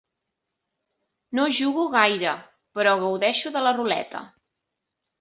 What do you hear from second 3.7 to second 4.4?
ruleta.